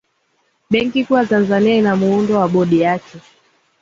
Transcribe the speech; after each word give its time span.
benki 0.71 1.01
kuu 1.05 1.15
ya 1.15 1.25
tanzania 1.25 1.75
ina 1.77 1.95
muundo 1.95 2.39
wa 2.39 2.47
bodi 2.47 2.79
yake 2.79 3.17